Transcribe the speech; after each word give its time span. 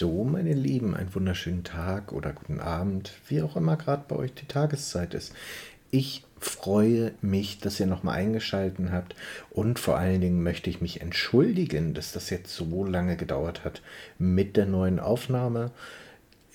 So, 0.00 0.22
meine 0.22 0.52
Lieben, 0.52 0.94
einen 0.94 1.12
wunderschönen 1.12 1.64
Tag 1.64 2.12
oder 2.12 2.32
guten 2.32 2.60
Abend, 2.60 3.14
wie 3.26 3.42
auch 3.42 3.56
immer 3.56 3.76
gerade 3.76 4.04
bei 4.06 4.14
euch 4.14 4.32
die 4.32 4.46
Tageszeit 4.46 5.12
ist. 5.12 5.34
Ich 5.90 6.22
freue 6.38 7.14
mich, 7.20 7.58
dass 7.58 7.80
ihr 7.80 7.86
nochmal 7.86 8.14
eingeschaltet 8.14 8.92
habt 8.92 9.16
und 9.50 9.80
vor 9.80 9.98
allen 9.98 10.20
Dingen 10.20 10.44
möchte 10.44 10.70
ich 10.70 10.80
mich 10.80 11.00
entschuldigen, 11.00 11.94
dass 11.94 12.12
das 12.12 12.30
jetzt 12.30 12.54
so 12.54 12.84
lange 12.84 13.16
gedauert 13.16 13.64
hat 13.64 13.82
mit 14.20 14.56
der 14.56 14.66
neuen 14.66 15.00
Aufnahme. 15.00 15.72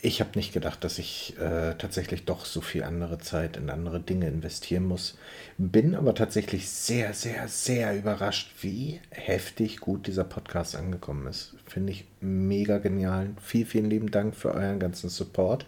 Ich 0.05 0.19
habe 0.19 0.31
nicht 0.35 0.51
gedacht, 0.51 0.83
dass 0.83 0.99
ich 0.99 1.33
äh, 1.39 1.75
tatsächlich 1.75 2.25
doch 2.25 2.43
so 2.43 2.59
viel 2.59 2.83
andere 2.83 3.19
Zeit 3.19 3.55
in 3.55 3.69
andere 3.69 4.01
Dinge 4.01 4.27
investieren 4.27 4.85
muss. 4.85 5.17
Bin 5.57 5.95
aber 5.95 6.13
tatsächlich 6.13 6.69
sehr, 6.69 7.13
sehr, 7.13 7.47
sehr 7.47 7.95
überrascht, 7.97 8.51
wie 8.59 8.99
heftig 9.11 9.79
gut 9.79 10.05
dieser 10.05 10.25
Podcast 10.25 10.75
angekommen 10.75 11.25
ist. 11.27 11.55
Finde 11.65 11.93
ich 11.93 12.03
mega 12.19 12.79
genial. 12.79 13.29
Vielen, 13.41 13.65
vielen 13.65 13.89
lieben 13.89 14.11
Dank 14.11 14.35
für 14.35 14.53
euren 14.53 14.77
ganzen 14.77 15.09
Support. 15.09 15.65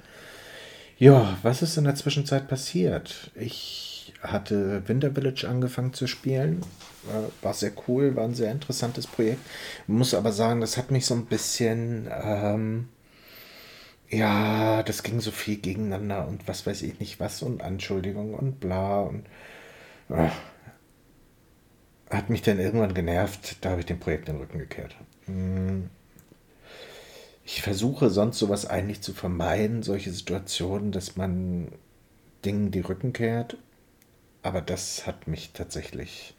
Ja, 0.97 1.37
was 1.41 1.61
ist 1.61 1.77
in 1.77 1.85
der 1.85 1.95
Zwischenzeit 1.95 2.49
passiert? 2.49 3.31
Ich 3.35 4.11
hatte 4.21 4.85
Winter 4.85 5.11
Village 5.11 5.47
angefangen 5.47 5.93
zu 5.93 6.07
spielen. 6.07 6.59
War 7.41 7.53
sehr 7.53 7.71
cool, 7.87 8.17
war 8.17 8.25
ein 8.25 8.35
sehr 8.35 8.51
interessantes 8.51 9.07
Projekt. 9.07 9.39
Muss 9.87 10.13
aber 10.13 10.33
sagen, 10.33 10.59
das 10.59 10.75
hat 10.75 10.91
mich 10.91 11.05
so 11.05 11.13
ein 11.13 11.25
bisschen. 11.25 12.09
Ähm, 12.11 12.89
ja, 14.09 14.83
das 14.83 15.03
ging 15.03 15.19
so 15.19 15.31
viel 15.31 15.57
gegeneinander 15.57 16.27
und 16.27 16.47
was 16.47 16.65
weiß 16.65 16.81
ich 16.83 16.99
nicht 16.99 17.19
was 17.19 17.41
und 17.41 17.63
Anschuldigungen 17.63 18.35
und 18.35 18.59
bla 18.59 19.01
und 19.01 19.25
äh, 20.09 20.29
hat 22.09 22.29
mich 22.29 22.41
dann 22.41 22.59
irgendwann 22.59 22.93
genervt, 22.93 23.57
da 23.61 23.71
habe 23.71 23.81
ich 23.81 23.87
dem 23.87 23.99
Projekt 23.99 24.27
den 24.27 24.37
Rücken 24.37 24.59
gekehrt. 24.59 24.95
Hm. 25.25 25.89
Ich 27.43 27.61
versuche 27.61 28.09
sonst 28.09 28.39
sowas 28.39 28.65
eigentlich 28.65 29.01
zu 29.01 29.13
vermeiden, 29.13 29.83
solche 29.83 30.11
Situationen, 30.11 30.91
dass 30.91 31.15
man 31.15 31.67
Dingen 32.43 32.71
die 32.71 32.79
Rücken 32.79 33.13
kehrt, 33.13 33.57
aber 34.41 34.61
das 34.61 35.05
hat 35.05 35.27
mich 35.27 35.51
tatsächlich 35.53 36.35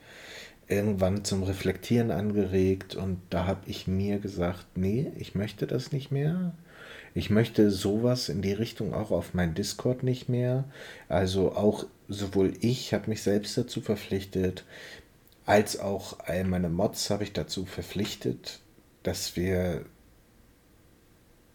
irgendwann 0.68 1.24
zum 1.24 1.44
Reflektieren 1.44 2.10
angeregt 2.10 2.96
und 2.96 3.20
da 3.30 3.46
habe 3.46 3.60
ich 3.66 3.86
mir 3.86 4.18
gesagt, 4.18 4.66
nee, 4.76 5.12
ich 5.16 5.34
möchte 5.34 5.66
das 5.66 5.92
nicht 5.92 6.10
mehr. 6.10 6.54
Ich 7.16 7.30
möchte 7.30 7.70
sowas 7.70 8.28
in 8.28 8.42
die 8.42 8.52
Richtung 8.52 8.92
auch 8.92 9.10
auf 9.10 9.32
mein 9.32 9.54
Discord 9.54 10.02
nicht 10.02 10.28
mehr. 10.28 10.64
Also 11.08 11.56
auch 11.56 11.86
sowohl 12.08 12.52
ich 12.60 12.92
habe 12.92 13.08
mich 13.08 13.22
selbst 13.22 13.56
dazu 13.56 13.80
verpflichtet, 13.80 14.64
als 15.46 15.80
auch 15.80 16.18
all 16.26 16.44
meine 16.44 16.68
Mods 16.68 17.08
habe 17.08 17.24
ich 17.24 17.32
dazu 17.32 17.64
verpflichtet, 17.64 18.60
dass 19.02 19.34
wir 19.34 19.86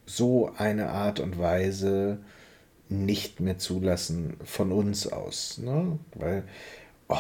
so 0.08 0.52
eine 0.58 0.90
Art 0.90 1.20
und 1.20 1.38
Weise 1.38 2.18
nicht 2.90 3.40
mehr 3.40 3.60
zulassen 3.60 4.38
von 4.44 4.72
uns 4.72 5.06
aus. 5.06 5.60
Ne? 5.60 6.00
Weil 6.16 6.44
oh, 7.08 7.18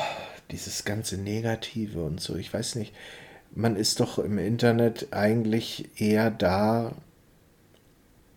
dieses 0.49 0.83
ganze 0.83 1.19
Negative 1.19 2.03
und 2.03 2.19
so, 2.19 2.35
ich 2.37 2.51
weiß 2.51 2.73
nicht, 2.73 2.91
man 3.53 3.75
ist 3.75 3.99
doch 3.99 4.17
im 4.17 4.39
Internet 4.39 5.09
eigentlich 5.11 6.01
eher 6.01 6.31
da, 6.31 6.95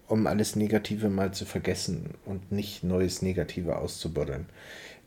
um 0.09 0.27
alles 0.27 0.57
Negative 0.57 1.09
mal 1.09 1.33
zu 1.33 1.45
vergessen 1.45 2.15
und 2.25 2.53
nicht 2.53 2.85
neues 2.85 3.23
Negative 3.23 3.77
auszubuddeln. 3.77 4.47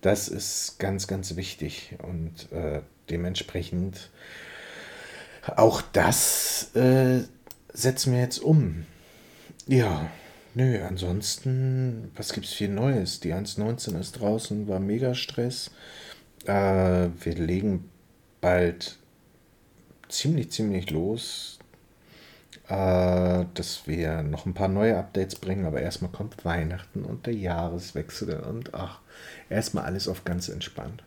Das 0.02 0.28
ist 0.28 0.80
ganz, 0.80 1.08
ganz 1.08 1.36
wichtig 1.36 1.96
und 2.04 2.52
äh, 2.52 2.82
dementsprechend 3.10 4.10
auch 5.56 5.82
das 5.82 6.76
äh, 6.76 7.22
setzen 7.74 8.14
wir 8.14 8.20
jetzt 8.20 8.40
um. 8.40 8.86
Ja, 9.66 10.10
nö, 10.56 10.82
ansonsten, 10.84 12.12
was 12.16 12.34
gibt 12.34 12.46
es 12.46 12.54
viel 12.54 12.70
Neues? 12.70 13.20
Die 13.20 13.34
1.19 13.34 14.00
ist 14.00 14.14
draußen, 14.14 14.68
war 14.68 14.80
mega 14.80 15.16
Stress. 15.16 15.72
Äh, 16.46 16.52
wir 16.52 17.36
legen 17.36 17.90
bald 18.42 18.98
ziemlich, 20.10 20.52
ziemlich 20.52 20.90
los 20.90 21.57
äh, 22.70 23.46
dass 23.54 23.88
wir 23.88 24.24
noch 24.24 24.46
ein 24.46 24.54
paar 24.54 24.68
neue 24.68 24.98
Updates 24.98 25.36
bringen, 25.36 25.66
aber 25.66 25.82
erstmal 25.82 26.12
kommt 26.12 26.46
Weihnachten 26.46 27.04
und 27.04 27.26
der 27.26 27.36
Jahreswechsel 27.36 28.40
und 28.40 28.74
ach, 28.74 29.00
erstmal 29.50 29.86
alles 29.86 30.08
auf 30.08 30.26
ganz 30.26 30.50
entspannt. 30.50 31.04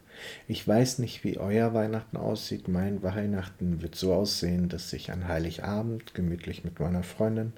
Ich 0.49 0.67
weiß 0.67 0.99
nicht, 0.99 1.25
wie 1.25 1.39
euer 1.39 1.73
Weihnachten 1.73 2.19
aussieht. 2.19 2.69
Mein 2.69 3.03
Weihnachten 3.03 3.81
wird 3.81 3.95
so 3.95 4.13
aussehen, 4.13 4.69
dass 4.69 4.93
ich 4.93 5.11
an 5.11 5.29
Heiligabend 5.29 6.15
gemütlich 6.15 6.63
mit 6.63 6.79
meiner 6.79 7.03
Freundin 7.03 7.55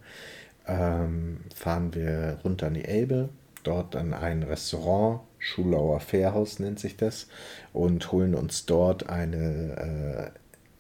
ähm, 0.67 1.41
fahren 1.55 1.95
wir 1.95 2.39
runter 2.45 2.69
an 2.69 2.75
die 2.75 2.85
Elbe, 2.85 3.29
dort 3.63 3.97
an 3.97 4.15
ein 4.15 4.43
Restaurant, 4.43 5.21
Schulauer 5.39 6.01
Fährhaus 6.01 6.59
nennt 6.59 6.79
sich 6.79 6.97
das, 6.97 7.27
und 7.73 8.13
holen 8.13 8.35
uns 8.35 8.67
dort 8.67 9.09
eine 9.09 10.33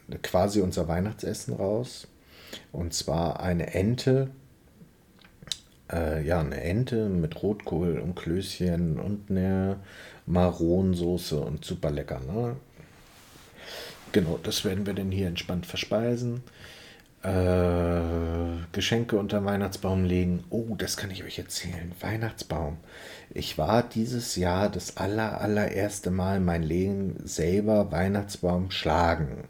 äh, 0.09 0.19
quasi 0.22 0.60
unser 0.60 0.89
Weihnachtsessen 0.89 1.54
raus. 1.54 2.06
Und 2.72 2.94
zwar 2.94 3.40
eine 3.40 3.74
Ente, 3.74 4.30
äh, 5.92 6.24
ja, 6.24 6.40
eine 6.40 6.60
Ente 6.62 7.08
mit 7.08 7.42
Rotkohl 7.42 7.98
und 7.98 8.14
Klößchen 8.16 8.98
und 8.98 9.30
eine 9.30 9.80
Maronensoße 10.26 11.41
und 11.41 11.64
super 11.64 11.91
lecker, 11.91 12.20
ne? 12.20 12.56
Genau, 14.12 14.38
das 14.42 14.64
werden 14.64 14.86
wir 14.86 14.92
denn 14.92 15.10
hier 15.10 15.28
entspannt 15.28 15.64
verspeisen. 15.64 16.42
Äh, 17.22 18.66
Geschenke 18.72 19.16
unter 19.16 19.44
Weihnachtsbaum 19.44 20.04
legen. 20.04 20.44
Oh, 20.50 20.74
das 20.76 20.96
kann 20.96 21.10
ich 21.10 21.24
euch 21.24 21.38
erzählen. 21.38 21.92
Weihnachtsbaum. 22.00 22.78
Ich 23.30 23.56
war 23.58 23.82
dieses 23.82 24.36
Jahr 24.36 24.68
das 24.68 24.96
aller, 24.96 25.41
allererste 25.41 26.10
Mal 26.10 26.41
mein 26.41 26.62
Leben 26.62 27.16
selber 27.24 27.91
Weihnachtsbaum 27.92 28.70
schlagen. 28.70 29.44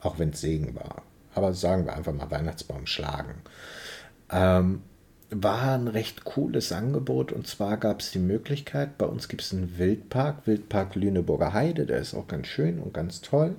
Auch 0.00 0.18
wenn 0.18 0.30
es 0.30 0.40
Segen 0.40 0.74
war 0.76 1.02
aber 1.36 1.52
sagen 1.52 1.86
wir 1.86 1.94
einfach 1.94 2.12
mal 2.12 2.30
Weihnachtsbaum 2.30 2.86
schlagen. 2.86 3.42
Ähm, 4.30 4.82
war 5.30 5.74
ein 5.74 5.88
recht 5.88 6.24
cooles 6.24 6.72
Angebot 6.72 7.32
und 7.32 7.46
zwar 7.46 7.76
gab 7.76 8.00
es 8.00 8.10
die 8.10 8.18
Möglichkeit, 8.18 8.96
bei 8.96 9.06
uns 9.06 9.28
gibt 9.28 9.42
es 9.42 9.52
einen 9.52 9.78
Wildpark, 9.78 10.46
Wildpark 10.46 10.94
Lüneburger 10.94 11.52
Heide, 11.52 11.84
der 11.84 11.98
ist 11.98 12.14
auch 12.14 12.26
ganz 12.26 12.46
schön 12.46 12.78
und 12.78 12.94
ganz 12.94 13.20
toll. 13.20 13.56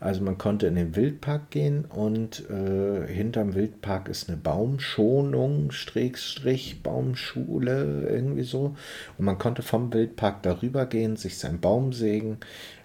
Also 0.00 0.22
man 0.22 0.38
konnte 0.38 0.66
in 0.66 0.74
den 0.74 0.96
Wildpark 0.96 1.50
gehen 1.50 1.84
und 1.86 2.48
äh, 2.50 3.06
hinterm 3.06 3.54
Wildpark 3.54 4.08
ist 4.08 4.28
eine 4.28 4.36
Baumschonung, 4.36 5.70
Strich, 5.70 6.82
Baumschule, 6.82 8.06
irgendwie 8.08 8.42
so. 8.42 8.76
Und 9.16 9.24
man 9.24 9.38
konnte 9.38 9.62
vom 9.62 9.92
Wildpark 9.92 10.42
darüber 10.42 10.86
gehen, 10.86 11.16
sich 11.16 11.38
seinen 11.38 11.60
Baum 11.60 11.92
sägen, 11.92 12.38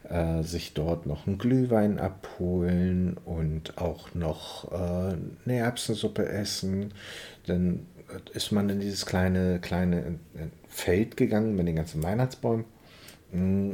äh, 0.07 0.43
sich 0.43 0.73
dort 0.73 1.05
noch 1.05 1.27
einen 1.27 1.37
Glühwein 1.37 1.99
abholen 1.99 3.17
und 3.25 3.77
auch 3.77 4.13
noch 4.15 4.71
äh, 4.71 5.15
eine 5.45 5.57
Erbsensuppe 5.57 6.27
essen. 6.27 6.93
Dann 7.47 7.85
ist 8.33 8.51
man 8.51 8.69
in 8.69 8.79
dieses 8.79 9.05
kleine, 9.05 9.59
kleine 9.59 9.97
äh, 10.35 10.47
Feld 10.67 11.17
gegangen 11.17 11.55
mit 11.55 11.67
den 11.67 11.75
ganzen 11.75 12.03
Weihnachtsbäumen 12.03 12.65
mm, 13.31 13.71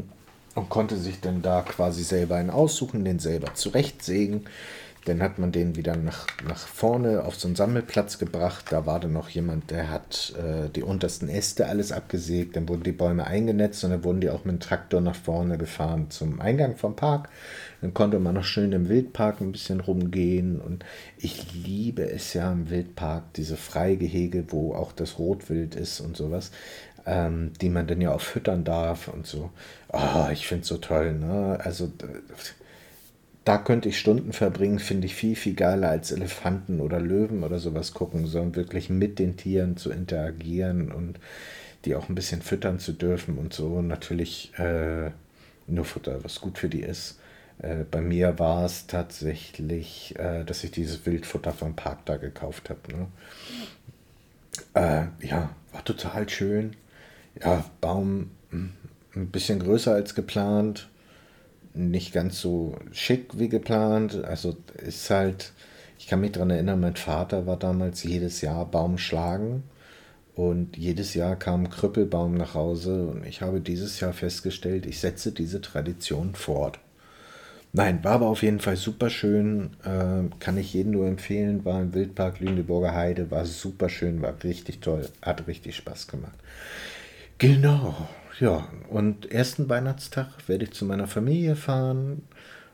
und 0.55 0.69
konnte 0.69 0.97
sich 0.97 1.21
dann 1.21 1.41
da 1.41 1.61
quasi 1.61 2.03
selber 2.03 2.35
einen 2.35 2.49
aussuchen, 2.49 3.05
den 3.05 3.19
selber 3.19 3.53
zurechtsägen. 3.53 4.45
Dann 5.05 5.21
hat 5.21 5.37
man 5.37 5.51
den 5.51 5.75
wieder 5.75 5.95
nach, 5.95 6.25
nach 6.47 6.57
vorne 6.57 7.25
auf 7.25 7.35
so 7.35 7.47
einen 7.47 7.55
Sammelplatz 7.55 8.17
gebracht. 8.17 8.65
Da 8.71 8.87
war 8.87 8.99
dann 8.99 9.13
noch 9.13 9.29
jemand, 9.29 9.69
der 9.69 9.91
hat 9.91 10.33
äh, 10.35 10.67
die 10.69 10.81
untersten 10.81 11.29
Äste 11.29 11.67
alles 11.67 11.91
abgesägt. 11.91 12.55
Dann 12.55 12.67
wurden 12.67 12.81
die 12.81 12.91
Bäume 12.91 13.27
eingenetzt 13.27 13.83
und 13.83 13.91
dann 13.91 14.03
wurden 14.03 14.21
die 14.21 14.31
auch 14.31 14.45
mit 14.45 14.55
dem 14.55 14.59
Traktor 14.59 15.01
nach 15.01 15.15
vorne 15.15 15.59
gefahren 15.59 16.09
zum 16.09 16.41
Eingang 16.41 16.75
vom 16.75 16.95
Park. 16.95 17.29
Dann 17.81 17.93
konnte 17.93 18.17
man 18.17 18.33
noch 18.33 18.45
schön 18.45 18.71
im 18.71 18.89
Wildpark 18.89 19.41
ein 19.41 19.51
bisschen 19.51 19.79
rumgehen. 19.79 20.59
Und 20.59 20.83
ich 21.19 21.53
liebe 21.53 22.09
es 22.09 22.33
ja 22.33 22.51
im 22.51 22.71
Wildpark, 22.71 23.31
diese 23.35 23.57
Freigehege, 23.57 24.45
wo 24.51 24.73
auch 24.73 24.91
das 24.91 25.19
Rotwild 25.19 25.75
ist 25.75 25.99
und 25.99 26.17
sowas. 26.17 26.49
Ähm, 27.07 27.51
die 27.61 27.69
man 27.69 27.85
dann 27.85 28.01
ja 28.01 28.11
auch 28.11 28.21
füttern 28.21 28.63
darf 28.63 29.07
und 29.07 29.27
so. 29.27 29.51
Oh, 29.89 30.27
ich 30.31 30.47
finde 30.47 30.63
es 30.63 30.67
so 30.67 30.77
toll. 30.77 31.13
Ne? 31.13 31.59
Also 31.63 31.91
da 33.45 33.59
könnte 33.59 33.89
ich 33.89 33.99
Stunden 33.99 34.33
verbringen, 34.33 34.79
finde 34.79 35.05
ich 35.05 35.13
viel, 35.13 35.35
viel 35.35 35.53
geiler 35.53 35.89
als 35.89 36.11
Elefanten 36.11 36.81
oder 36.81 36.99
Löwen 36.99 37.43
oder 37.43 37.59
sowas 37.59 37.93
gucken, 37.93 38.25
sondern 38.25 38.55
wirklich 38.55 38.89
mit 38.89 39.19
den 39.19 39.37
Tieren 39.37 39.77
zu 39.77 39.91
interagieren 39.91 40.91
und 40.91 41.19
die 41.85 41.93
auch 41.93 42.09
ein 42.09 42.15
bisschen 42.15 42.41
füttern 42.41 42.79
zu 42.79 42.91
dürfen 42.91 43.37
und 43.37 43.53
so. 43.53 43.83
Natürlich 43.83 44.51
äh, 44.57 45.11
nur 45.67 45.85
Futter, 45.85 46.23
was 46.23 46.41
gut 46.41 46.57
für 46.57 46.69
die 46.69 46.81
ist. 46.81 47.19
Äh, 47.59 47.83
bei 47.89 48.01
mir 48.01 48.39
war 48.39 48.65
es 48.65 48.87
tatsächlich, 48.87 50.15
äh, 50.17 50.43
dass 50.43 50.63
ich 50.63 50.71
dieses 50.71 51.05
Wildfutter 51.05 51.53
vom 51.53 51.75
Park 51.75 51.99
da 52.05 52.17
gekauft 52.17 52.71
habe. 52.71 52.79
Ne? 52.91 53.07
Äh, 54.73 55.27
ja, 55.27 55.51
war 55.71 55.85
total 55.85 56.27
schön. 56.27 56.75
Ja, 57.41 57.65
Baum 57.81 58.31
hm, 58.49 58.71
ein 59.15 59.27
bisschen 59.29 59.59
größer 59.59 59.93
als 59.93 60.15
geplant 60.15 60.89
nicht 61.75 62.13
ganz 62.13 62.39
so 62.41 62.77
schick 62.91 63.37
wie 63.37 63.49
geplant. 63.49 64.23
Also 64.23 64.57
ist 64.77 65.09
halt, 65.09 65.53
Ich 65.97 66.07
kann 66.07 66.21
mich 66.21 66.33
daran 66.33 66.49
erinnern, 66.49 66.79
mein 66.81 66.95
Vater 66.95 67.47
war 67.47 67.57
damals 67.57 68.03
jedes 68.03 68.41
Jahr 68.41 68.65
Baum 68.65 68.97
schlagen 68.97 69.63
und 70.35 70.77
jedes 70.77 71.13
Jahr 71.13 71.35
kam 71.37 71.69
Krüppelbaum 71.69 72.35
nach 72.35 72.53
Hause 72.53 73.07
und 73.07 73.25
ich 73.25 73.41
habe 73.41 73.61
dieses 73.61 73.99
Jahr 74.01 74.13
festgestellt, 74.13 74.85
ich 74.85 74.99
setze 74.99 75.31
diese 75.31 75.61
Tradition 75.61 76.35
fort. 76.35 76.79
Nein, 77.73 78.03
war 78.03 78.13
aber 78.13 78.27
auf 78.27 78.41
jeden 78.43 78.59
Fall 78.61 78.77
super 78.77 79.09
schön. 79.09 79.71
Äh, 79.83 80.29
kann 80.39 80.57
ich 80.57 80.73
jedem 80.73 80.93
nur 80.93 81.07
empfehlen. 81.07 81.65
War 81.65 81.81
im 81.81 81.93
Wildpark 81.93 82.39
Lüneburger 82.39 82.95
Heide. 82.95 83.31
War 83.31 83.45
super 83.45 83.89
schön, 83.89 84.21
war 84.21 84.35
richtig 84.43 84.79
toll. 84.79 85.09
Hat 85.21 85.45
richtig 85.47 85.75
Spaß 85.75 86.07
gemacht. 86.07 86.37
Genau, 87.37 88.07
ja. 88.39 88.67
Und 88.89 89.31
ersten 89.31 89.67
Weihnachtstag 89.67 90.27
werde 90.47 90.65
ich 90.65 90.73
zu 90.73 90.85
meiner 90.85 91.07
Familie 91.07 91.55
fahren. 91.55 92.23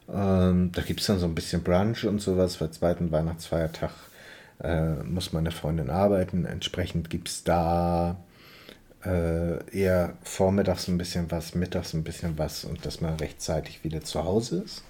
Ähm, 0.10 0.72
da 0.72 0.81
gibt 0.81 1.02
es 1.02 1.08
dann 1.08 1.19
so 1.19 1.25
ein 1.25 1.36
bisschen 1.36 1.63
Brunch 1.63 2.06
und 2.06 2.22
sowas. 2.22 2.58
Für 2.58 2.69
zweiten 2.72 3.12
Weihnachtsfeiertag 3.12 3.92
äh, 4.63 4.96
muss 5.04 5.34
meine 5.34 5.52
Freundin 5.52 5.90
arbeiten. 5.90 6.46
Entsprechend 6.46 7.10
gibt 7.10 7.30
es 7.30 7.44
da 7.44 8.18
äh, 9.04 9.63
eher 9.75 10.18
vormittags 10.24 10.88
ein 10.88 10.98
bisschen 10.98 11.31
was, 11.31 11.56
mittags 11.56 11.94
ein 11.94 12.04
bisschen 12.04 12.38
was 12.38 12.64
und 12.66 12.86
dass 12.86 13.02
man 13.02 13.16
rechtzeitig 13.16 13.84
wieder 13.84 14.02
zu 14.02 14.24
Hause 14.24 14.64
ist. 14.64 14.84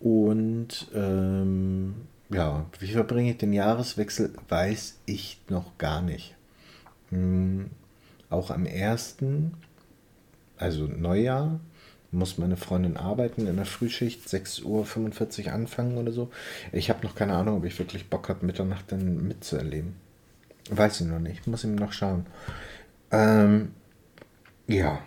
Und 0.00 0.88
ähm, 0.94 2.06
ja, 2.30 2.66
wie 2.78 2.92
verbringe 2.92 3.30
ich 3.30 3.38
den 3.38 3.52
Jahreswechsel, 3.52 4.32
weiß 4.48 4.98
ich 5.06 5.40
noch 5.48 5.78
gar 5.78 6.02
nicht. 6.02 6.34
Hm, 7.10 7.70
auch 8.30 8.50
am 8.50 8.66
ersten, 8.66 9.54
also 10.56 10.86
Neujahr, 10.86 11.60
muss 12.14 12.38
meine 12.38 12.56
Freundin 12.56 12.96
arbeiten 12.96 13.46
in 13.46 13.56
der 13.56 13.66
Frühschicht, 13.66 14.26
6.45 14.26 15.46
Uhr 15.46 15.52
anfangen 15.52 15.98
oder 15.98 16.12
so. 16.12 16.30
Ich 16.72 16.88
habe 16.88 17.04
noch 17.04 17.14
keine 17.14 17.34
Ahnung, 17.34 17.58
ob 17.58 17.64
ich 17.64 17.78
wirklich 17.78 18.08
Bock 18.08 18.28
habe, 18.28 18.46
Mitternacht 18.46 18.90
dann 18.92 19.26
mitzuerleben. 19.26 19.96
Weiß 20.70 21.00
ich 21.00 21.06
noch 21.06 21.18
nicht, 21.18 21.46
muss 21.46 21.64
ich 21.64 21.70
noch 21.70 21.92
schauen. 21.92 22.26
Ähm, 23.10 23.72
ja, 24.66 25.00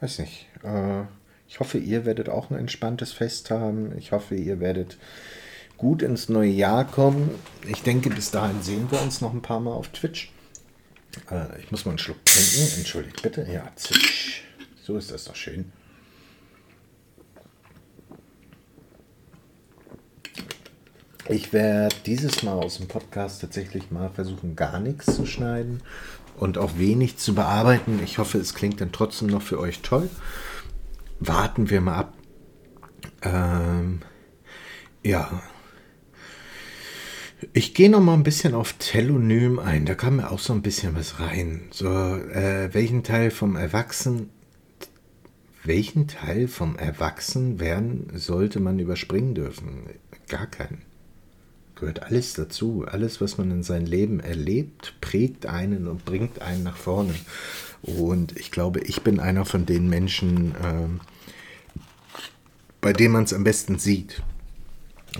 weiß 0.00 0.20
nicht. 0.20 0.46
Äh, 0.62 1.02
ich 1.48 1.60
hoffe, 1.60 1.78
ihr 1.78 2.04
werdet 2.04 2.28
auch 2.28 2.50
ein 2.50 2.58
entspanntes 2.58 3.12
Fest 3.12 3.50
haben. 3.50 3.96
Ich 3.98 4.12
hoffe, 4.12 4.34
ihr 4.34 4.60
werdet 4.60 4.98
gut 5.76 6.02
ins 6.02 6.28
neue 6.28 6.50
Jahr 6.50 6.84
kommen. 6.84 7.30
Ich 7.66 7.82
denke, 7.82 8.10
bis 8.10 8.30
dahin 8.30 8.62
sehen 8.62 8.90
wir 8.90 9.02
uns 9.02 9.20
noch 9.20 9.32
ein 9.32 9.42
paar 9.42 9.60
Mal 9.60 9.72
auf 9.72 9.88
Twitch. 9.88 10.33
Äh, 11.30 11.60
ich 11.60 11.70
muss 11.70 11.84
mal 11.84 11.92
einen 11.92 11.98
Schluck 11.98 12.24
trinken. 12.24 12.78
Entschuldigt 12.78 13.22
bitte. 13.22 13.46
Ja, 13.50 13.70
zisch. 13.76 14.44
So 14.82 14.96
ist 14.96 15.10
das 15.10 15.24
doch 15.24 15.36
schön. 15.36 15.72
Ich 21.28 21.54
werde 21.54 21.94
dieses 22.04 22.42
Mal 22.42 22.52
aus 22.52 22.76
dem 22.76 22.86
Podcast 22.86 23.40
tatsächlich 23.40 23.90
mal 23.90 24.10
versuchen, 24.10 24.56
gar 24.56 24.78
nichts 24.78 25.06
zu 25.16 25.24
schneiden 25.24 25.82
und 26.36 26.58
auch 26.58 26.76
wenig 26.76 27.16
zu 27.16 27.34
bearbeiten. 27.34 27.98
Ich 28.04 28.18
hoffe, 28.18 28.38
es 28.38 28.54
klingt 28.54 28.80
dann 28.82 28.92
trotzdem 28.92 29.28
noch 29.28 29.40
für 29.40 29.58
euch 29.58 29.80
toll. 29.80 30.10
Warten 31.20 31.70
wir 31.70 31.80
mal 31.80 31.96
ab. 31.96 32.14
Ähm, 33.22 34.02
ja. 35.02 35.42
Ich 37.52 37.74
gehe 37.74 37.90
noch 37.90 38.00
mal 38.00 38.14
ein 38.14 38.22
bisschen 38.22 38.54
auf 38.54 38.74
Telonym 38.74 39.58
ein. 39.58 39.86
Da 39.86 39.94
kam 39.94 40.16
mir 40.16 40.30
auch 40.30 40.38
so 40.38 40.52
ein 40.52 40.62
bisschen 40.62 40.96
was 40.96 41.20
rein. 41.20 41.62
So, 41.70 41.88
äh, 41.88 42.72
welchen 42.72 43.02
Teil 43.02 43.30
vom 43.30 43.56
Erwachsenen 43.56 44.30
welchen 45.64 46.08
Teil 46.08 46.46
vom 46.46 46.76
Erwachsenwerden 46.76 48.10
sollte 48.14 48.60
man 48.60 48.78
überspringen 48.78 49.34
dürfen? 49.34 49.86
Gar 50.28 50.46
keinen. 50.46 50.82
Gehört 51.74 52.02
alles 52.02 52.34
dazu. 52.34 52.84
Alles, 52.86 53.22
was 53.22 53.38
man 53.38 53.50
in 53.50 53.62
seinem 53.62 53.86
Leben 53.86 54.20
erlebt, 54.20 54.94
prägt 55.00 55.46
einen 55.46 55.88
und 55.88 56.04
bringt 56.04 56.42
einen 56.42 56.64
nach 56.64 56.76
vorne. 56.76 57.14
Und 57.82 58.38
ich 58.38 58.50
glaube, 58.50 58.80
ich 58.80 59.02
bin 59.02 59.20
einer 59.20 59.46
von 59.46 59.64
den 59.64 59.88
Menschen, 59.88 60.52
äh, 60.52 60.88
bei 62.82 62.92
dem 62.92 63.12
man 63.12 63.24
es 63.24 63.32
am 63.32 63.44
besten 63.44 63.78
sieht. 63.78 64.22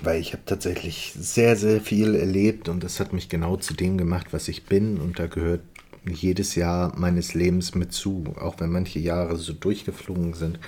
Weil 0.03 0.21
ich 0.21 0.33
habe 0.33 0.43
tatsächlich 0.45 1.13
sehr, 1.17 1.57
sehr 1.57 1.81
viel 1.81 2.15
erlebt 2.15 2.69
und 2.69 2.83
das 2.83 2.99
hat 2.99 3.13
mich 3.13 3.29
genau 3.29 3.57
zu 3.57 3.75
dem 3.75 3.97
gemacht, 3.97 4.29
was 4.33 4.49
ich 4.49 4.65
bin. 4.65 4.99
Und 4.99 5.19
da 5.19 5.27
gehört 5.27 5.63
jedes 6.07 6.55
Jahr 6.55 6.93
meines 6.99 7.35
Lebens 7.35 7.75
mit 7.75 7.93
zu, 7.93 8.35
auch 8.39 8.61
wenn 8.61 8.71
manche 8.71 8.99
Jahre 8.99 9.37
so 9.37 9.53
durchgeflogen 9.53 10.35
sind. 10.35 10.59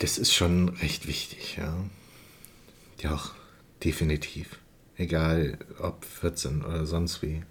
Das 0.00 0.18
ist 0.18 0.34
schon 0.34 0.70
recht 0.70 1.06
wichtig, 1.06 1.56
ja. 1.56 1.74
Ja, 3.00 3.20
definitiv. 3.84 4.58
Egal 4.96 5.58
ob 5.80 6.04
14 6.04 6.64
oder 6.64 6.84
sonst 6.84 7.22
wie. 7.22 7.42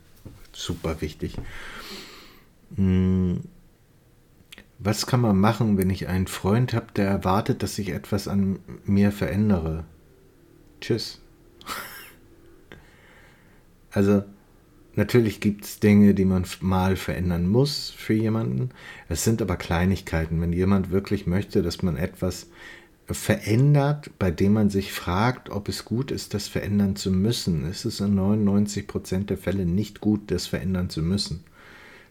Super 0.52 1.00
wichtig. 1.02 1.38
Hm. 2.76 3.42
Was 4.80 5.08
kann 5.08 5.22
man 5.22 5.40
machen, 5.40 5.78
wenn 5.78 5.90
ich 5.90 6.08
einen 6.08 6.28
Freund 6.28 6.74
habe, 6.74 6.88
der 6.96 7.08
erwartet, 7.08 7.64
dass 7.64 7.80
ich 7.80 7.90
etwas 7.90 8.28
an 8.28 8.60
mir 8.86 9.12
verändere? 9.12 9.86
Tschüss. 10.82 11.20
also, 13.92 14.24
Natürlich 14.98 15.42
gibt 15.42 15.64
es 15.64 15.80
Dinge, 15.80 16.16
die 16.16 16.26
man 16.26 16.44
mal 16.60 16.96
verändern 16.96 17.48
muss 17.48 17.94
für 17.96 18.16
jemanden. 18.16 18.72
Es 19.10 19.24
sind 19.24 19.44
aber 19.44 19.56
Kleinigkeiten. 19.56 20.42
Wenn 20.42 20.54
jemand 20.54 20.90
wirklich 20.90 21.28
möchte, 21.28 21.62
dass 21.62 21.84
man 21.84 21.98
etwas 21.98 22.48
verändert, 23.06 24.10
bei 24.18 24.32
dem 24.32 24.54
man 24.54 24.72
sich 24.72 24.92
fragt, 24.92 25.52
ob 25.52 25.70
es 25.70 25.86
gut 25.86 26.10
ist, 26.10 26.34
das 26.34 26.48
verändern 26.48 26.96
zu 26.96 27.12
müssen, 27.12 27.70
ist 27.70 27.86
es 27.86 28.00
in 28.00 28.18
99% 28.20 29.26
der 29.26 29.38
Fälle 29.38 29.68
nicht 29.68 30.02
gut, 30.02 30.32
das 30.32 30.48
verändern 30.48 30.90
zu 30.90 31.04
müssen. 31.04 31.44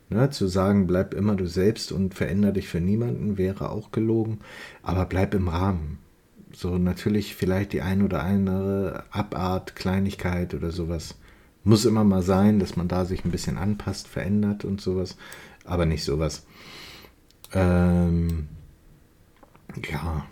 Ne, 0.09 0.31
zu 0.31 0.47
sagen, 0.47 0.87
bleib 0.87 1.13
immer 1.13 1.35
du 1.35 1.49
selbst 1.49 1.91
und 1.91 2.15
veränder 2.15 2.53
dich 2.53 2.69
für 2.69 2.81
niemanden, 2.81 3.37
wäre 3.37 3.71
auch 3.71 3.91
gelogen, 3.91 4.39
aber 4.85 5.05
bleib 5.07 5.35
im 5.35 5.49
Rahmen. 5.49 5.99
So 6.57 6.79
natürlich 6.79 7.35
vielleicht 7.35 7.75
die 7.75 7.83
ein 7.83 8.01
oder 8.03 8.23
andere 8.23 9.05
Abart, 9.11 9.77
Kleinigkeit 9.77 10.55
oder 10.55 10.71
sowas 10.71 11.17
muss 11.65 11.85
immer 11.85 12.03
mal 12.03 12.23
sein, 12.23 12.59
dass 12.61 12.77
man 12.77 12.89
da 12.89 13.05
sich 13.05 13.27
ein 13.27 13.31
bisschen 13.31 13.59
anpasst, 13.59 14.09
verändert 14.09 14.65
und 14.65 14.81
sowas, 14.81 15.19
aber 15.65 15.85
nicht 15.85 16.03
sowas. 16.03 16.47
Ähm, 17.53 18.49
ja. 19.91 20.27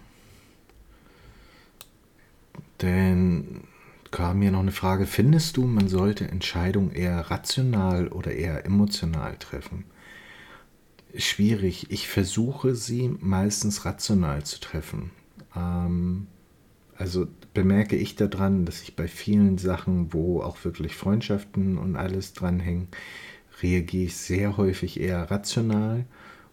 Denn 2.81 3.65
kam 4.11 4.39
mir 4.39 4.51
noch 4.51 4.61
eine 4.61 4.73
Frage, 4.73 5.07
findest 5.07 5.59
du, 5.59 5.67
man 5.67 5.89
sollte 5.89 6.27
Entscheidungen 6.27 6.93
eher 6.93 7.31
rational 7.31 8.09
oder 8.09 8.33
eher 8.33 8.65
emotional 8.65 9.37
treffen? 9.37 9.85
Schwierig. 11.15 11.91
Ich 11.91 12.09
versuche 12.09 12.75
sie 12.75 13.15
meistens 13.21 13.85
rational 13.85 14.45
zu 14.45 14.59
treffen. 14.61 15.11
Ähm, 15.57 16.27
also 16.97 17.27
bemerke 17.53 17.97
ich 17.97 18.17
daran, 18.17 18.65
dass 18.65 18.83
ich 18.83 18.97
bei 18.97 19.09
vielen 19.09 19.59
Sachen, 19.59 20.13
wo 20.13 20.43
auch 20.43 20.65
wirklich 20.65 20.97
Freundschaften 20.97 21.79
und 21.79 21.97
alles 21.97 22.33
dranhängen, 22.33 22.89
reagiere 23.63 24.07
ich 24.07 24.17
sehr 24.17 24.57
häufig 24.57 25.01
eher 25.01 25.31
rational 25.31 26.05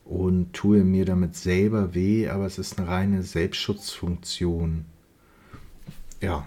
und 0.06 0.54
tue 0.54 0.84
mir 0.84 1.06
damit 1.06 1.36
selber 1.36 1.94
weh, 1.94 2.28
aber 2.28 2.46
es 2.46 2.58
ist 2.58 2.78
eine 2.78 2.88
reine 2.88 3.24
Selbstschutzfunktion. 3.24 4.86
Ja, 6.22 6.46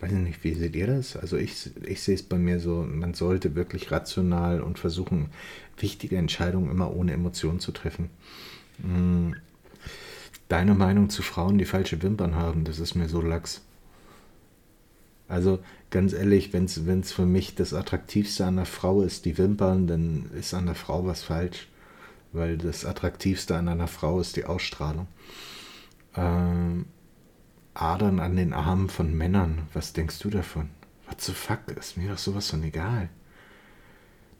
weiß 0.00 0.12
nicht, 0.12 0.42
wie 0.44 0.54
seht 0.54 0.76
ihr 0.76 0.86
das? 0.86 1.16
Also 1.16 1.36
ich, 1.36 1.70
ich 1.84 2.02
sehe 2.02 2.14
es 2.14 2.22
bei 2.22 2.38
mir 2.38 2.60
so, 2.60 2.86
man 2.88 3.14
sollte 3.14 3.54
wirklich 3.54 3.90
rational 3.90 4.60
und 4.60 4.78
versuchen, 4.78 5.30
wichtige 5.76 6.16
Entscheidungen 6.16 6.70
immer 6.70 6.94
ohne 6.94 7.12
Emotionen 7.12 7.60
zu 7.60 7.72
treffen. 7.72 8.10
Deine 10.48 10.74
Meinung 10.74 11.10
zu 11.10 11.22
Frauen, 11.22 11.58
die 11.58 11.66
falsche 11.66 12.02
Wimpern 12.02 12.34
haben, 12.34 12.64
das 12.64 12.78
ist 12.78 12.94
mir 12.94 13.08
so 13.08 13.20
lax. 13.20 13.62
Also 15.28 15.58
ganz 15.90 16.14
ehrlich, 16.14 16.54
wenn 16.54 16.64
es 16.64 17.12
für 17.12 17.26
mich 17.26 17.54
das 17.54 17.74
Attraktivste 17.74 18.46
an 18.46 18.56
der 18.56 18.64
Frau 18.64 19.02
ist, 19.02 19.26
die 19.26 19.36
Wimpern, 19.36 19.86
dann 19.86 20.30
ist 20.32 20.54
an 20.54 20.64
der 20.64 20.74
Frau 20.74 21.04
was 21.04 21.22
falsch. 21.22 21.68
Weil 22.32 22.56
das 22.56 22.84
Attraktivste 22.84 23.56
an 23.56 23.68
einer 23.68 23.88
Frau 23.88 24.20
ist 24.20 24.36
die 24.36 24.44
Ausstrahlung. 24.44 25.06
Ähm, 26.16 26.86
Adern 27.74 28.18
an 28.18 28.36
den 28.36 28.52
Armen 28.52 28.88
von 28.88 29.14
Männern, 29.14 29.68
was 29.72 29.92
denkst 29.92 30.18
du 30.18 30.30
davon? 30.30 30.70
What 31.06 31.20
the 31.20 31.32
fuck, 31.32 31.60
ist 31.78 31.96
mir 31.96 32.10
doch 32.10 32.18
sowas 32.18 32.50
von 32.50 32.62
egal. 32.64 33.08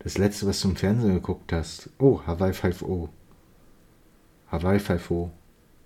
Das 0.00 0.18
letzte, 0.18 0.46
was 0.46 0.60
du 0.60 0.68
im 0.70 0.76
Fernsehen 0.76 1.14
geguckt 1.14 1.52
hast, 1.52 1.90
oh, 1.98 2.22
Hawaii 2.26 2.52
5.0. 2.52 3.08
Hawaii 4.50 4.78
5.0 4.78 5.30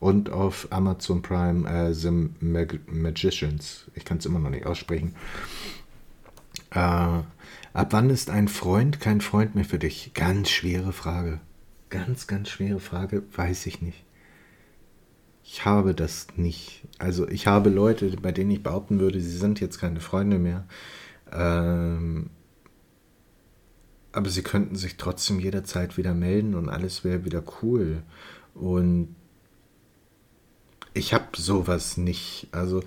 und 0.03 0.31
auf 0.31 0.67
Amazon 0.71 1.23
Prime 1.23 1.71
äh, 1.71 1.95
The 1.95 2.11
Mag 2.41 2.81
Magicians. 2.93 3.85
Ich 3.95 4.05
kann 4.05 4.19
es 4.19 4.27
immer 4.27 4.41
noch 4.41 4.51
nicht 4.51 4.67
aussprechen. 4.67 5.15
Äh, 6.73 6.81
ab 6.81 7.87
wann 7.91 8.11
ist 8.11 8.29
ein 8.29 8.49
Freund 8.49 8.99
kein 8.99 9.21
Freund 9.21 9.55
mehr 9.55 9.65
für 9.65 9.79
dich? 9.79 10.11
Ganz 10.13 10.51
schwere 10.51 10.93
Frage. 10.93 11.39
Ganz, 11.89 12.27
ganz 12.27 12.49
schwere 12.49 12.81
Frage, 12.81 13.23
weiß 13.37 13.67
ich 13.67 13.81
nicht. 13.81 14.05
Ich 15.45 15.65
habe 15.65 15.95
das 15.95 16.27
nicht. 16.35 16.83
Also 16.99 17.29
ich 17.29 17.47
habe 17.47 17.71
Leute, 17.71 18.11
bei 18.21 18.33
denen 18.33 18.51
ich 18.51 18.65
behaupten 18.65 18.99
würde, 18.99 19.21
sie 19.21 19.39
sind 19.39 19.61
jetzt 19.61 19.79
keine 19.79 20.01
Freunde 20.01 20.41
mehr. 20.41 20.67
Ähm, 21.31 22.31
aber 24.11 24.31
sie 24.31 24.43
könnten 24.43 24.75
sich 24.75 24.97
trotzdem 24.97 25.39
jederzeit 25.39 25.97
wieder 25.97 26.13
melden 26.13 26.57
und 26.57 26.69
alles 26.69 27.05
wäre 27.05 27.25
wieder 27.25 27.45
cool. 27.63 28.03
Und 28.53 29.15
ich 30.95 31.15
habe 31.15 31.27
sowas 31.37 31.97
nicht. 31.97 32.49
Also 32.53 32.83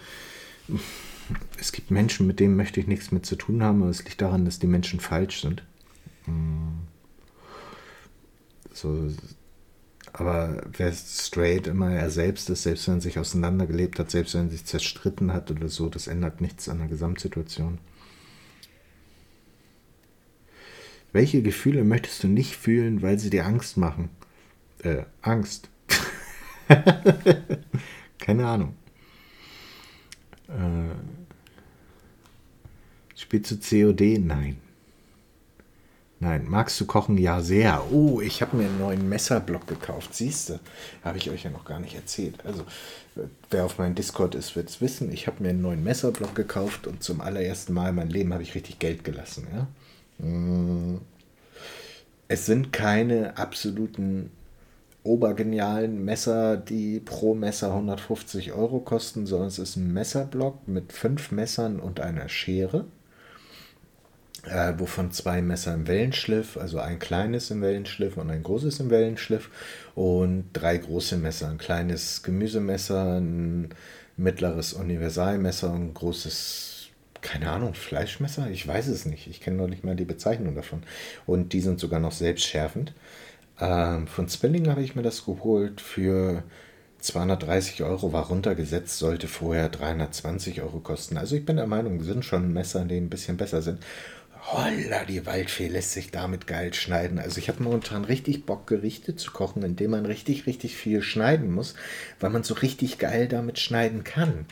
es 1.60 1.72
gibt 1.72 1.92
Menschen, 1.92 2.28
mit 2.28 2.40
denen 2.40 2.56
möchte 2.56 2.80
ich 2.80 2.88
nichts 2.88 3.12
mehr 3.12 3.24
zu 3.24 3.36
tun 3.36 3.64
haben, 3.64 3.82
aber 3.82 3.92
es 3.92 4.04
liegt 4.04 4.22
daran, 4.22 4.46
dass 4.46 4.60
die 4.60 4.68
Menschen 4.68 5.00
falsch 5.00 5.42
sind. 5.42 5.64
Hm. 6.26 6.80
So, 8.74 9.10
aber 10.14 10.64
wer 10.78 10.94
straight 10.94 11.68
immer 11.68 11.92
er 11.92 12.10
selbst 12.10 12.50
ist, 12.50 12.64
selbst 12.64 12.88
wenn 12.88 12.96
er 12.96 13.02
sich 13.02 13.20
auseinandergelebt 13.20 14.00
hat, 14.00 14.12
selbst 14.12 14.34
wenn 14.34 14.48
er 14.48 14.52
sich 14.52 14.66
zerstritten 14.66 15.34
hat 15.34 15.52
oder 15.52 15.70
so, 15.70 15.90
das 15.90 16.08
ändert 16.08 16.42
nichts 16.42 16.70
an 16.70 16.80
der 16.80 16.88
Gesamtsituation. 16.88 17.80
Welche 21.12 21.42
Gefühle 21.42 21.84
möchtest 21.86 22.24
du 22.24 22.28
nicht 22.28 22.56
fühlen, 22.56 23.02
weil 23.02 23.20
sie 23.20 23.30
dir 23.30 23.46
Angst 23.46 23.78
machen? 23.78 24.10
Äh, 24.80 25.04
Angst. 25.22 25.70
Keine 28.18 28.48
Ahnung. 28.48 28.76
Äh, 30.48 30.96
spielst 33.16 33.52
du 33.52 33.58
COD? 33.58 34.20
Nein. 34.20 34.58
Nein. 36.20 36.46
Magst 36.48 36.80
du 36.80 36.86
kochen? 36.86 37.18
Ja, 37.18 37.42
sehr. 37.42 37.92
Oh, 37.92 38.22
ich 38.22 38.42
habe 38.42 38.58
mir 38.58 38.66
einen 38.66 38.80
neuen 38.80 39.08
Messerblock 39.10 39.68
gekauft. 39.68 40.16
Siehst 40.16 40.50
du? 40.50 40.60
Habe 41.04 41.18
ich 41.18 41.30
euch 41.30 41.44
ja 41.44 41.52
noch 41.52 41.66
gar 41.66 41.80
nicht 41.80 41.96
erzählt. 41.96 42.46
Also, 42.46 42.64
wer 43.50 43.66
auf 43.66 43.78
meinem 43.78 43.96
Discord 43.96 44.34
ist, 44.34 44.56
wird 44.56 44.70
es 44.70 44.82
wissen. 44.82 45.12
Ich 45.12 45.28
habe 45.28 45.44
mir 45.44 45.50
einen 45.50 45.62
neuen 45.62 45.84
Messerblock 45.84 46.34
gekauft 46.34 46.88
und 46.88 47.04
zum 47.04 47.22
allerersten 47.22 47.74
Mal 47.74 47.90
in 47.90 47.96
meinem 47.96 48.10
Leben 48.10 48.34
habe 48.34 48.44
ich 48.44 48.56
richtig 48.56 48.80
Geld 48.80 49.04
gelassen. 49.04 49.48
Ja? 49.54 50.26
Mm. 50.26 51.02
Es 52.28 52.48
sind 52.48 52.74
keine 52.74 53.38
absoluten 53.38 54.32
obergenialen 55.06 56.04
Messer, 56.04 56.58
die 56.58 57.00
pro 57.00 57.36
Messer 57.36 57.70
150 57.70 58.54
Euro 58.54 58.80
kosten, 58.80 59.26
sondern 59.26 59.48
es 59.48 59.60
ist 59.60 59.76
ein 59.76 59.94
Messerblock 59.94 60.68
mit 60.68 60.92
fünf 60.92 61.32
Messern 61.32 61.80
und 61.80 62.00
einer 62.00 62.28
Schere, 62.28 62.86
äh, 64.44 64.74
wovon 64.78 65.12
zwei 65.12 65.42
Messer 65.42 65.74
im 65.74 65.88
Wellenschliff, 65.88 66.58
also 66.58 66.80
ein 66.80 67.00
kleines 67.00 67.52
im 67.52 67.62
Wellenschliff 67.62 68.18
und 68.18 68.30
ein 68.30 68.44
großes 68.44 68.80
im 68.80 68.90
Wellenschliff 68.90 69.50
und 69.94 70.46
drei 70.54 70.78
große 70.78 71.18
Messer, 71.18 71.50
ein 71.50 71.58
kleines 71.58 72.24
Gemüsemesser, 72.24 73.20
ein 73.20 73.70
mittleres 74.18 74.74
Universalmesser 74.74 75.72
und 75.72 75.90
ein 75.90 75.94
großes 75.94 76.76
keine 77.22 77.50
Ahnung, 77.50 77.74
Fleischmesser? 77.74 78.52
Ich 78.52 78.68
weiß 78.68 78.86
es 78.88 79.06
nicht. 79.06 79.26
Ich 79.26 79.42
kenne 79.42 79.58
noch 79.58 79.68
nicht 79.68 79.84
mal 79.84 79.96
die 79.96 80.06
Bezeichnung 80.06 80.54
davon. 80.54 80.84
Und 81.26 81.54
die 81.54 81.60
sind 81.60 81.80
sogar 81.80 82.00
noch 82.00 82.12
selbstschärfend. 82.12 82.94
Ähm, 83.60 84.08
von 84.08 84.28
Spilling 84.28 84.70
habe 84.70 84.82
ich 84.82 84.96
mir 84.96 85.04
das 85.04 85.26
geholt 85.26 85.82
für 85.82 86.44
230 87.00 87.84
Euro, 87.84 88.12
war 88.14 88.28
runtergesetzt, 88.28 88.98
sollte 88.98 89.28
vorher 89.28 89.70
320 89.70 90.62
Euro 90.62 90.80
kosten. 90.80 91.18
Also 91.18 91.36
ich 91.36 91.46
bin 91.46 91.58
der 91.58 91.68
Meinung, 91.68 92.02
sind 92.04 92.26
schon 92.26 92.52
Messer, 92.52 92.84
die 92.86 92.98
ein 92.98 93.10
bisschen 93.10 93.38
besser 93.38 93.62
sind. 93.62 93.80
Holla, 94.48 95.06
die 95.06 95.26
Waldfee 95.26 95.68
lässt 95.68 95.94
sich 95.94 96.12
damit 96.12 96.46
geil 96.46 96.74
schneiden. 96.74 97.18
Also 97.18 97.40
ich 97.40 97.50
habe 97.50 97.64
momentan 97.64 98.06
richtig 98.06 98.46
Bock, 98.46 98.68
Gerichte 98.68 99.16
zu 99.16 99.32
kochen, 99.32 99.64
indem 99.64 99.92
man 99.92 100.06
richtig, 100.06 100.46
richtig 100.46 100.76
viel 100.76 101.02
schneiden 101.02 101.52
muss, 101.52 101.74
weil 102.20 102.30
man 102.30 102.44
so 102.44 102.54
richtig 102.54 103.00
geil 103.00 103.28
damit 103.28 103.58
schneiden 103.58 104.04
kann. 104.04 104.46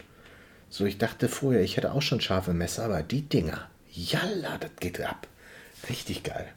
So, 0.70 0.86
ich 0.86 0.98
dachte 0.98 1.30
vorher, 1.30 1.62
ich 1.62 1.78
hätte 1.78 1.92
auch 1.92 2.02
schon 2.02 2.22
scharfe 2.22 2.54
Messer, 2.54 2.86
aber 2.86 3.04
die 3.04 3.22
Dinger, 3.22 3.70
jalla, 3.92 4.58
das 4.58 4.72
geht 4.80 5.00
ab. 5.02 5.28
Richtig 5.88 6.24
geil. 6.24 6.48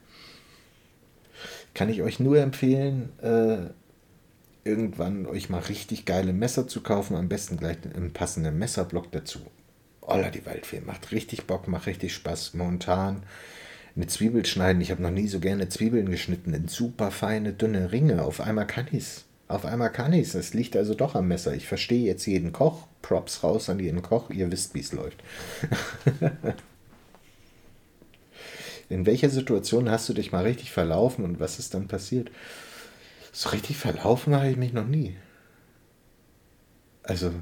Kann 1.76 1.90
ich 1.90 2.00
euch 2.00 2.20
nur 2.20 2.38
empfehlen, 2.38 3.10
äh, 3.20 3.58
irgendwann 4.64 5.26
euch 5.26 5.50
mal 5.50 5.58
richtig 5.58 6.06
geile 6.06 6.32
Messer 6.32 6.66
zu 6.66 6.80
kaufen. 6.80 7.14
Am 7.14 7.28
besten 7.28 7.58
gleich 7.58 7.76
einen 7.94 8.14
passenden 8.14 8.58
Messerblock 8.58 9.12
dazu. 9.12 9.40
Olla, 10.00 10.30
die 10.30 10.46
Waldfee 10.46 10.80
macht 10.80 11.12
richtig 11.12 11.46
Bock, 11.46 11.68
macht 11.68 11.86
richtig 11.86 12.14
Spaß. 12.14 12.54
Momentan 12.54 13.24
eine 13.94 14.06
Zwiebel 14.06 14.46
schneiden. 14.46 14.80
Ich 14.80 14.90
habe 14.90 15.02
noch 15.02 15.10
nie 15.10 15.28
so 15.28 15.38
gerne 15.38 15.68
Zwiebeln 15.68 16.10
geschnitten 16.10 16.54
in 16.54 16.66
super 16.66 17.10
feine, 17.10 17.52
dünne 17.52 17.92
Ringe. 17.92 18.22
Auf 18.22 18.40
einmal 18.40 18.66
kann 18.66 18.86
ich's. 18.90 19.26
Auf 19.46 19.66
einmal 19.66 19.92
kann 19.92 20.14
ich's. 20.14 20.34
Es 20.34 20.54
liegt 20.54 20.78
also 20.78 20.94
doch 20.94 21.14
am 21.14 21.28
Messer. 21.28 21.54
Ich 21.54 21.68
verstehe 21.68 22.06
jetzt 22.06 22.24
jeden 22.24 22.54
Koch. 22.54 22.86
Props 23.02 23.42
raus 23.42 23.68
an 23.68 23.80
jeden 23.80 24.00
Koch. 24.00 24.30
Ihr 24.30 24.50
wisst, 24.50 24.74
wie 24.74 24.80
es 24.80 24.92
läuft. 24.94 25.22
In 28.88 29.06
welcher 29.06 29.30
Situation 29.30 29.90
hast 29.90 30.08
du 30.08 30.12
dich 30.12 30.32
mal 30.32 30.44
richtig 30.44 30.70
verlaufen 30.70 31.24
und 31.24 31.40
was 31.40 31.58
ist 31.58 31.74
dann 31.74 31.88
passiert? 31.88 32.30
So 33.32 33.50
richtig 33.50 33.76
verlaufen 33.76 34.34
habe 34.34 34.48
ich 34.48 34.56
mich 34.56 34.72
noch 34.72 34.86
nie. 34.86 35.16
Also, 37.02 37.32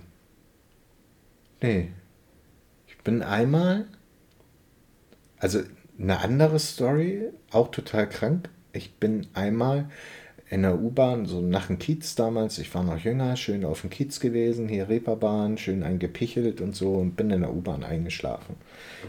nee. 1.62 1.92
Ich 2.86 2.98
bin 2.98 3.22
einmal, 3.22 3.86
also 5.38 5.60
eine 5.98 6.20
andere 6.20 6.58
Story, 6.58 7.30
auch 7.50 7.70
total 7.70 8.08
krank. 8.08 8.48
Ich 8.72 8.96
bin 8.96 9.28
einmal 9.34 9.90
in 10.50 10.62
der 10.62 10.78
U-Bahn, 10.78 11.26
so 11.26 11.40
nach 11.40 11.68
dem 11.68 11.78
Kiez 11.78 12.14
damals, 12.14 12.58
ich 12.58 12.74
war 12.74 12.82
noch 12.82 12.98
jünger, 12.98 13.34
schön 13.36 13.64
auf 13.64 13.80
dem 13.80 13.90
Kiez 13.90 14.20
gewesen, 14.20 14.68
hier 14.68 14.88
Reeperbahn, 14.88 15.56
schön 15.56 15.82
eingepichelt 15.82 16.60
und 16.60 16.76
so 16.76 16.94
und 16.94 17.16
bin 17.16 17.30
in 17.30 17.40
der 17.40 17.54
U-Bahn 17.54 17.82
eingeschlafen. 17.82 18.56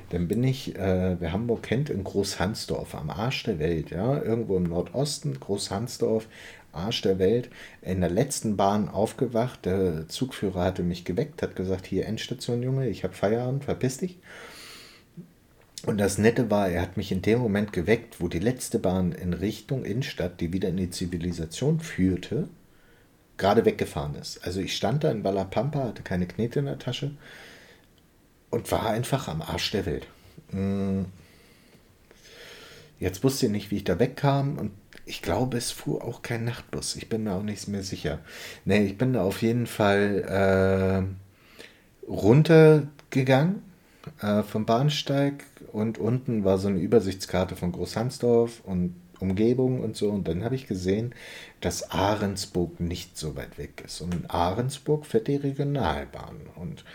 Dann 0.09 0.27
bin 0.27 0.43
ich, 0.43 0.75
äh, 0.75 1.17
wer 1.19 1.33
Hamburg 1.33 1.63
kennt, 1.63 1.89
in 1.89 2.03
Großhansdorf, 2.03 2.95
am 2.95 3.09
Arsch 3.09 3.43
der 3.43 3.59
Welt, 3.59 3.91
ja, 3.91 4.21
irgendwo 4.21 4.55
im 4.55 4.63
Nordosten, 4.63 5.37
Großhansdorf, 5.39 6.27
Arsch 6.71 7.01
der 7.01 7.19
Welt, 7.19 7.49
in 7.81 8.01
der 8.01 8.09
letzten 8.09 8.55
Bahn 8.55 8.87
aufgewacht, 8.87 9.65
der 9.65 10.07
Zugführer 10.07 10.63
hatte 10.63 10.83
mich 10.83 11.03
geweckt, 11.03 11.41
hat 11.41 11.55
gesagt, 11.55 11.85
hier 11.85 12.05
Endstation, 12.05 12.63
Junge, 12.63 12.87
ich 12.87 13.03
habe 13.03 13.13
Feierabend, 13.13 13.65
verpiss 13.65 13.97
dich. 13.97 14.19
Und 15.85 15.99
das 15.99 16.17
Nette 16.17 16.49
war, 16.49 16.69
er 16.69 16.81
hat 16.81 16.97
mich 16.97 17.11
in 17.11 17.21
dem 17.21 17.39
Moment 17.39 17.71
geweckt, 17.71 18.19
wo 18.19 18.27
die 18.27 18.39
letzte 18.39 18.79
Bahn 18.79 19.11
in 19.11 19.33
Richtung 19.33 19.85
Innenstadt, 19.85 20.41
die 20.41 20.51
wieder 20.51 20.69
in 20.69 20.77
die 20.77 20.89
Zivilisation 20.89 21.79
führte, 21.79 22.49
gerade 23.37 23.65
weggefahren 23.65 24.15
ist. 24.15 24.43
Also 24.43 24.61
ich 24.61 24.75
stand 24.75 25.03
da 25.03 25.11
in 25.11 25.21
Ballapampa, 25.21 25.83
hatte 25.83 26.01
keine 26.01 26.25
Knete 26.25 26.59
in 26.59 26.65
der 26.65 26.79
Tasche 26.79 27.11
und 28.49 28.71
war 28.71 28.89
einfach 28.89 29.27
am 29.27 29.43
Arsch 29.43 29.71
der 29.71 29.85
Welt. 29.85 30.07
Mm. 30.51 31.03
Jetzt 32.99 33.23
wusste 33.23 33.45
ich 33.45 33.51
nicht, 33.51 33.71
wie 33.71 33.77
ich 33.77 33.83
da 33.83 33.99
wegkam 33.99 34.57
und 34.57 34.71
ich 35.05 35.21
glaube, 35.21 35.57
es 35.57 35.69
fuhr 35.69 36.03
auch 36.03 36.23
kein 36.23 36.45
Nachtbus. 36.45 36.95
Ich 36.95 37.09
bin 37.09 37.25
mir 37.25 37.33
auch 37.33 37.43
nicht 37.43 37.67
mehr 37.67 37.83
sicher. 37.83 38.19
Nee, 38.63 38.85
ich 38.85 38.97
bin 38.97 39.13
da 39.13 39.21
auf 39.21 39.43
jeden 39.43 39.67
Fall 39.67 41.05
äh, 42.07 42.09
runtergegangen 42.09 43.61
äh, 44.21 44.43
vom 44.43 44.65
Bahnsteig 44.65 45.45
und 45.71 45.97
unten 45.97 46.43
war 46.43 46.57
so 46.57 46.67
eine 46.67 46.79
Übersichtskarte 46.79 47.55
von 47.55 47.71
Großhansdorf 47.71 48.61
und 48.63 48.95
Umgebung 49.19 49.81
und 49.81 49.95
so. 49.95 50.09
Und 50.09 50.27
dann 50.27 50.43
habe 50.43 50.55
ich 50.55 50.67
gesehen, 50.67 51.13
dass 51.61 51.91
Ahrensburg 51.91 52.79
nicht 52.79 53.17
so 53.17 53.35
weit 53.35 53.57
weg 53.57 53.83
ist. 53.85 54.01
Und 54.01 54.13
in 54.13 54.29
Ahrensburg 54.29 55.05
fährt 55.05 55.27
die 55.27 55.35
Regionalbahn. 55.35 56.37
Und 56.55 56.85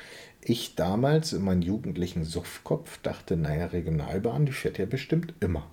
ich 0.42 0.74
damals 0.74 1.32
in 1.32 1.42
meinem 1.42 1.62
jugendlichen 1.62 2.24
Suffkopf 2.24 2.98
dachte, 3.02 3.36
naja, 3.36 3.66
Regionalbahn, 3.66 4.46
die 4.46 4.52
fährt 4.52 4.78
ja 4.78 4.86
bestimmt 4.86 5.34
immer. 5.40 5.66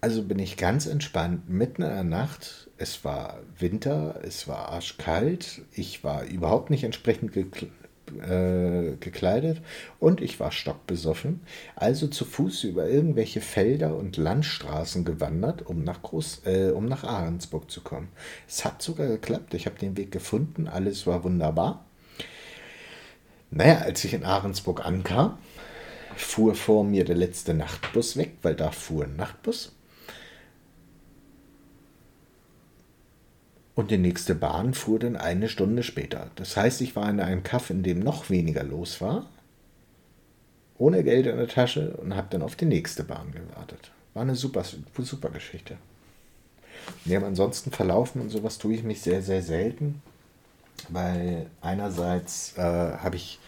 Also 0.00 0.22
bin 0.22 0.38
ich 0.38 0.56
ganz 0.56 0.86
entspannt 0.86 1.48
mitten 1.48 1.82
in 1.82 1.88
der 1.88 2.04
Nacht. 2.04 2.70
Es 2.76 3.04
war 3.04 3.40
Winter, 3.58 4.20
es 4.22 4.46
war 4.46 4.68
arschkalt. 4.68 5.62
Ich 5.72 6.04
war 6.04 6.24
überhaupt 6.24 6.70
nicht 6.70 6.84
entsprechend 6.84 7.32
äh, 8.22 8.96
gekleidet 8.98 9.60
und 9.98 10.20
ich 10.20 10.40
war 10.40 10.52
stockbesoffen, 10.52 11.40
also 11.76 12.06
zu 12.06 12.24
Fuß 12.24 12.64
über 12.64 12.88
irgendwelche 12.88 13.40
Felder 13.40 13.96
und 13.96 14.16
Landstraßen 14.16 15.04
gewandert, 15.04 15.66
um 15.66 15.84
nach, 15.84 16.02
Groß, 16.02 16.42
äh, 16.46 16.70
um 16.70 16.86
nach 16.86 17.04
Ahrensburg 17.04 17.70
zu 17.70 17.80
kommen. 17.82 18.08
Es 18.46 18.64
hat 18.64 18.82
sogar 18.82 19.06
geklappt, 19.08 19.54
ich 19.54 19.66
habe 19.66 19.78
den 19.78 19.96
Weg 19.96 20.12
gefunden, 20.12 20.68
alles 20.68 21.06
war 21.06 21.24
wunderbar. 21.24 21.84
Naja, 23.50 23.78
als 23.78 24.04
ich 24.04 24.12
in 24.12 24.24
Ahrensburg 24.24 24.84
ankam, 24.84 25.38
fuhr 26.16 26.54
vor 26.54 26.84
mir 26.84 27.04
der 27.04 27.16
letzte 27.16 27.54
Nachtbus 27.54 28.16
weg, 28.16 28.36
weil 28.42 28.54
da 28.54 28.70
fuhr 28.70 29.04
ein 29.04 29.16
Nachtbus. 29.16 29.72
Und 33.78 33.92
die 33.92 33.96
nächste 33.96 34.34
Bahn 34.34 34.74
fuhr 34.74 34.98
dann 34.98 35.14
eine 35.14 35.48
Stunde 35.48 35.84
später. 35.84 36.32
Das 36.34 36.56
heißt, 36.56 36.80
ich 36.80 36.96
war 36.96 37.08
in 37.08 37.20
einem 37.20 37.44
Kaff, 37.44 37.70
in 37.70 37.84
dem 37.84 38.00
noch 38.00 38.28
weniger 38.28 38.64
los 38.64 39.00
war, 39.00 39.26
ohne 40.78 41.04
Geld 41.04 41.26
in 41.28 41.36
der 41.36 41.46
Tasche 41.46 41.90
und 41.98 42.16
habe 42.16 42.26
dann 42.28 42.42
auf 42.42 42.56
die 42.56 42.64
nächste 42.64 43.04
Bahn 43.04 43.30
gewartet. 43.30 43.92
War 44.14 44.22
eine 44.22 44.34
super, 44.34 44.64
super 44.98 45.30
Geschichte. 45.30 45.76
Ja, 47.04 47.22
ansonsten 47.22 47.70
verlaufen 47.70 48.20
und 48.20 48.30
sowas 48.30 48.58
tue 48.58 48.74
ich 48.74 48.82
mich 48.82 49.00
sehr, 49.00 49.22
sehr 49.22 49.42
selten, 49.42 50.02
weil 50.88 51.46
einerseits 51.60 52.58
äh, 52.58 52.62
habe 52.62 53.14
ich, 53.14 53.38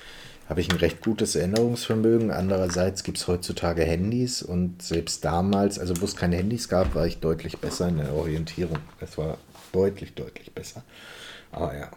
hab 0.50 0.59
ich 0.59 0.69
ein 0.69 0.78
recht 0.78 1.00
gutes 1.00 1.37
Erinnerungsvermögen, 1.37 2.33
andererseits 2.33 3.04
gibt 3.04 3.19
es 3.19 3.28
heutzutage 3.28 3.85
Handys 3.85 4.42
und 4.42 4.83
selbst 4.83 5.25
damals, 5.25 5.78
also 5.78 6.00
wo 6.00 6.04
es 6.04 6.16
keine 6.16 6.37
Handys 6.37 6.69
gab, 6.69 6.97
war 6.97 7.07
ich 7.07 7.21
deutlich 7.21 7.59
besser 7.59 7.88
in 7.88 7.99
der 7.99 8.12
Orientierung. 8.12 8.78
Es 9.00 9.16
war 9.16 9.38
deutlich, 9.73 10.14
deutlich 10.14 10.52
besser. 10.52 10.83
Aber 11.52 11.78
ja. 11.78 11.90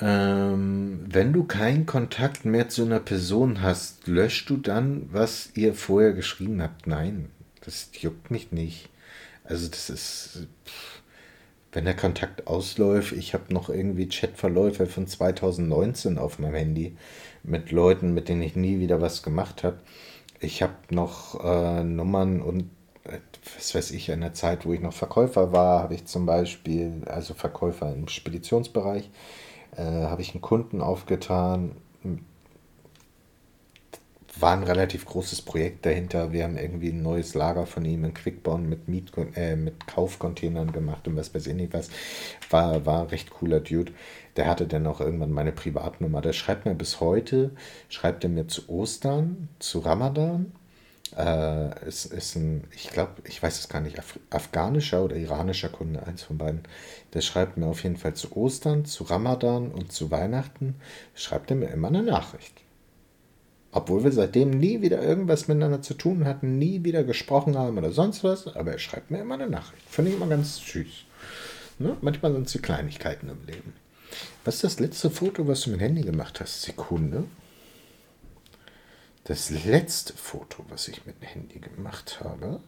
Ähm, 0.00 1.04
wenn 1.06 1.34
du 1.34 1.44
keinen 1.44 1.84
Kontakt 1.84 2.46
mehr 2.46 2.70
zu 2.70 2.86
einer 2.86 3.00
Person 3.00 3.60
hast, 3.60 4.06
löscht 4.06 4.48
du 4.48 4.56
dann, 4.56 5.06
was 5.12 5.50
ihr 5.54 5.74
vorher 5.74 6.14
geschrieben 6.14 6.62
habt? 6.62 6.86
Nein, 6.86 7.28
das 7.62 7.90
juckt 8.00 8.30
mich 8.30 8.52
nicht. 8.52 8.88
Also 9.44 9.68
das 9.68 9.90
ist, 9.90 10.46
wenn 11.72 11.84
der 11.84 11.96
Kontakt 11.96 12.46
ausläuft, 12.46 13.12
ich 13.12 13.34
habe 13.34 13.52
noch 13.52 13.68
irgendwie 13.68 14.08
Chatverläufe 14.08 14.86
von 14.86 15.06
2019 15.06 16.18
auf 16.18 16.38
meinem 16.38 16.54
Handy 16.54 16.96
mit 17.42 17.70
Leuten, 17.70 18.12
mit 18.12 18.28
denen 18.28 18.42
ich 18.42 18.56
nie 18.56 18.80
wieder 18.80 19.00
was 19.00 19.22
gemacht 19.22 19.62
habe. 19.62 19.78
Ich 20.40 20.62
habe 20.62 20.74
noch 20.90 21.44
äh, 21.44 21.84
Nummern 21.84 22.40
und 22.42 22.70
äh, 23.04 23.18
was 23.56 23.74
weiß 23.74 23.92
ich, 23.92 24.08
in 24.08 24.20
der 24.20 24.34
Zeit, 24.34 24.66
wo 24.66 24.72
ich 24.72 24.80
noch 24.80 24.92
Verkäufer 24.92 25.52
war, 25.52 25.82
habe 25.82 25.94
ich 25.94 26.06
zum 26.06 26.26
Beispiel, 26.26 27.02
also 27.06 27.34
Verkäufer 27.34 27.92
im 27.92 28.08
Speditionsbereich, 28.08 29.10
äh, 29.76 29.82
habe 29.82 30.22
ich 30.22 30.34
einen 30.34 30.40
Kunden 30.40 30.80
aufgetan. 30.80 31.76
War 34.40 34.52
ein 34.52 34.62
relativ 34.62 35.04
großes 35.06 35.42
Projekt 35.42 35.86
dahinter. 35.86 36.32
Wir 36.32 36.44
haben 36.44 36.56
irgendwie 36.56 36.90
ein 36.90 37.02
neues 37.02 37.34
Lager 37.34 37.66
von 37.66 37.84
ihm 37.84 38.04
in 38.04 38.14
Quickborn 38.14 38.68
mit, 38.68 38.88
Miet 38.88 39.12
äh, 39.34 39.56
mit 39.56 39.86
Kaufcontainern 39.86 40.72
gemacht 40.72 41.06
und 41.06 41.16
was 41.16 41.34
weiß 41.34 41.46
ich 41.46 41.54
nicht 41.54 41.72
was. 41.72 41.90
War, 42.48 42.86
war 42.86 43.02
ein 43.02 43.08
recht 43.08 43.30
cooler 43.30 43.60
Dude. 43.60 43.92
Der 44.36 44.46
hatte 44.46 44.66
dann 44.66 44.86
auch 44.86 45.00
irgendwann 45.00 45.32
meine 45.32 45.52
Privatnummer. 45.52 46.20
Der 46.20 46.32
schreibt 46.32 46.66
mir 46.66 46.74
bis 46.74 47.00
heute, 47.00 47.50
schreibt 47.88 48.24
er 48.24 48.30
mir 48.30 48.48
zu 48.48 48.68
Ostern, 48.68 49.48
zu 49.58 49.80
Ramadan 49.80 50.52
äh, 51.16 51.86
es 51.86 52.06
ist 52.06 52.36
ein, 52.36 52.64
ich 52.72 52.90
glaube, 52.90 53.22
ich 53.24 53.42
weiß 53.42 53.58
es 53.58 53.68
gar 53.68 53.80
nicht, 53.80 53.98
Af 53.98 54.18
afghanischer 54.30 55.04
oder 55.04 55.16
iranischer 55.16 55.68
Kunde, 55.68 56.06
eins 56.06 56.22
von 56.22 56.38
beiden. 56.38 56.62
Der 57.14 57.20
schreibt 57.20 57.56
mir 57.56 57.66
auf 57.66 57.82
jeden 57.82 57.96
Fall 57.96 58.14
zu 58.14 58.36
Ostern, 58.36 58.84
zu 58.84 59.04
Ramadan 59.04 59.70
und 59.72 59.92
zu 59.92 60.10
Weihnachten, 60.10 60.76
schreibt 61.14 61.50
er 61.50 61.56
mir 61.56 61.68
immer 61.68 61.88
eine 61.88 62.02
Nachricht. 62.02 62.54
Obwohl 63.72 64.02
wir 64.02 64.12
seitdem 64.12 64.50
nie 64.50 64.82
wieder 64.82 65.00
irgendwas 65.00 65.46
miteinander 65.46 65.80
zu 65.80 65.94
tun 65.94 66.24
hatten, 66.24 66.58
nie 66.58 66.82
wieder 66.82 67.04
gesprochen 67.04 67.56
haben 67.56 67.78
oder 67.78 67.92
sonst 67.92 68.24
was, 68.24 68.48
aber 68.48 68.72
er 68.72 68.78
schreibt 68.78 69.10
mir 69.10 69.20
immer 69.20 69.34
eine 69.34 69.48
Nachricht. 69.48 69.88
Finde 69.88 70.10
ich 70.10 70.16
immer 70.16 70.26
ganz 70.26 70.56
süß. 70.58 71.04
Ne? 71.78 71.96
Manchmal 72.00 72.32
sind 72.32 72.46
es 72.46 72.52
die 72.52 72.58
Kleinigkeiten 72.58 73.28
im 73.28 73.46
Leben. 73.46 73.72
Was 74.44 74.56
ist 74.56 74.64
das 74.64 74.80
letzte 74.80 75.08
Foto, 75.08 75.46
was 75.46 75.62
du 75.62 75.70
mit 75.70 75.80
dem 75.80 75.84
Handy 75.84 76.02
gemacht 76.02 76.40
hast? 76.40 76.62
Sekunde. 76.62 77.24
Das 79.24 79.50
letzte 79.50 80.14
Foto, 80.14 80.64
was 80.68 80.88
ich 80.88 81.06
mit 81.06 81.22
dem 81.22 81.28
Handy 81.28 81.60
gemacht 81.60 82.20
habe, 82.24 82.60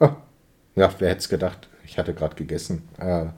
oh, 0.00 0.10
ja, 0.76 0.94
wer 0.98 1.08
hätte 1.08 1.20
es 1.20 1.28
gedacht? 1.28 1.68
Ich 1.84 1.96
hatte 1.96 2.12
gerade 2.12 2.34
gegessen. 2.34 2.88
Äh, 2.98 3.28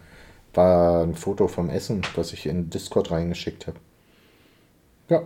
war 0.55 1.03
ein 1.03 1.15
Foto 1.15 1.49
vom 1.49 1.71
Essen, 1.71 2.03
was 2.15 2.33
ich 2.33 2.47
in 2.47 2.71
Discord 2.71 3.11
reingeschickt 3.11 3.67
habe. 3.67 3.79
Ja, 5.09 5.23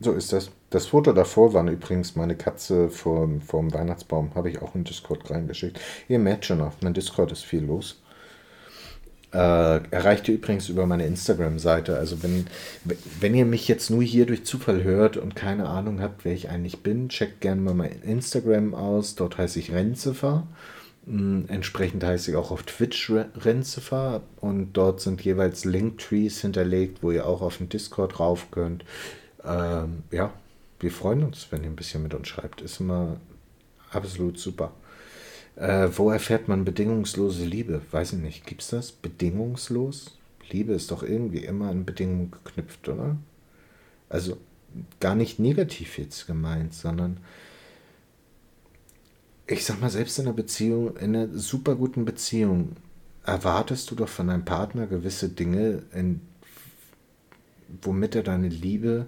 so 0.00 0.12
ist 0.12 0.32
das. 0.32 0.50
Das 0.70 0.86
Foto 0.86 1.12
davor 1.12 1.52
war 1.52 1.68
übrigens 1.68 2.16
meine 2.16 2.34
Katze 2.34 2.88
vor 2.90 3.26
dem 3.26 3.74
Weihnachtsbaum. 3.74 4.34
Habe 4.34 4.50
ich 4.50 4.62
auch 4.62 4.74
in 4.74 4.84
Discord 4.84 5.30
reingeschickt. 5.30 5.78
Ihr 6.08 6.18
merkt 6.18 6.46
schon, 6.46 6.60
auf 6.60 6.80
meinem 6.80 6.94
Discord 6.94 7.30
ist 7.30 7.44
viel 7.44 7.64
los. 7.64 8.02
Äh, 9.32 9.36
erreicht 9.90 10.28
ihr 10.28 10.34
übrigens 10.34 10.68
über 10.68 10.86
meine 10.86 11.06
Instagram-Seite. 11.06 11.96
Also 11.96 12.22
wenn, 12.22 12.46
wenn 13.20 13.34
ihr 13.34 13.46
mich 13.46 13.68
jetzt 13.68 13.90
nur 13.90 14.02
hier 14.02 14.26
durch 14.26 14.44
Zufall 14.44 14.82
hört 14.82 15.16
und 15.16 15.36
keine 15.36 15.68
Ahnung 15.68 16.00
habt, 16.00 16.24
wer 16.24 16.32
ich 16.32 16.50
eigentlich 16.50 16.82
bin, 16.82 17.08
checkt 17.08 17.40
gerne 17.40 17.60
mal 17.60 17.74
mein 17.74 18.02
Instagram 18.02 18.74
aus. 18.74 19.14
Dort 19.14 19.38
heiße 19.38 19.58
ich 19.58 19.72
Renzifer. 19.72 20.46
Mm, 21.04 21.42
entsprechend 21.48 22.04
heiße 22.04 22.30
ich 22.30 22.36
auch 22.36 22.50
auf 22.50 22.62
Twitch 22.62 23.10
Renzifer 23.10 24.22
und 24.40 24.72
dort 24.74 25.00
sind 25.00 25.22
jeweils 25.22 25.64
Linktrees 25.64 26.40
hinterlegt, 26.40 27.02
wo 27.02 27.10
ihr 27.10 27.26
auch 27.26 27.42
auf 27.42 27.58
den 27.58 27.68
Discord 27.68 28.20
rauf 28.20 28.50
könnt. 28.50 28.84
Ähm, 29.44 30.04
ja, 30.10 30.32
wir 30.80 30.92
freuen 30.92 31.24
uns, 31.24 31.48
wenn 31.50 31.62
ihr 31.64 31.70
ein 31.70 31.76
bisschen 31.76 32.02
mit 32.02 32.14
uns 32.14 32.28
schreibt. 32.28 32.60
Ist 32.60 32.80
immer 32.80 33.16
absolut 33.90 34.38
super. 34.38 34.72
Äh, 35.56 35.88
wo 35.96 36.10
erfährt 36.10 36.48
man 36.48 36.64
bedingungslose 36.64 37.44
Liebe? 37.44 37.82
Weiß 37.90 38.12
ich 38.14 38.18
nicht. 38.18 38.46
Gibt 38.46 38.62
es 38.62 38.68
das? 38.68 38.92
Bedingungslos? 38.92 40.18
Liebe 40.50 40.72
ist 40.72 40.90
doch 40.90 41.02
irgendwie 41.02 41.44
immer 41.44 41.68
an 41.70 41.84
Bedingungen 41.84 42.30
geknüpft, 42.30 42.88
oder? 42.88 43.16
Also 44.08 44.36
gar 45.00 45.14
nicht 45.14 45.38
negativ 45.38 45.98
jetzt 45.98 46.26
gemeint, 46.26 46.74
sondern 46.74 47.18
ich 49.46 49.64
sag 49.64 49.80
mal, 49.80 49.90
selbst 49.90 50.18
in 50.18 50.26
einer 50.26 50.34
Beziehung, 50.34 50.96
in 50.96 51.16
einer 51.16 51.28
super 51.36 51.74
guten 51.74 52.04
Beziehung, 52.04 52.76
erwartest 53.24 53.90
du 53.90 53.94
doch 53.94 54.08
von 54.08 54.28
deinem 54.28 54.44
Partner 54.44 54.86
gewisse 54.86 55.28
Dinge, 55.28 55.82
in, 55.94 56.20
womit 57.82 58.14
er 58.14 58.22
deine 58.22 58.48
Liebe 58.48 59.06